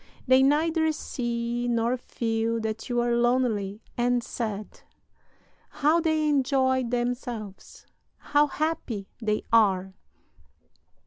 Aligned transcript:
They 0.27 0.41
neither 0.41 0.91
see 0.91 1.67
nor 1.67 1.95
feel 1.95 2.59
that 2.61 2.89
you 2.89 2.99
are 3.01 3.15
lonely 3.15 3.83
and 3.95 4.23
sad. 4.23 4.81
How 5.69 5.99
they 5.99 6.27
enjoy 6.27 6.85
themselves, 6.85 7.85
how 8.17 8.47
happy 8.47 9.09
they 9.21 9.43
are! 9.53 9.93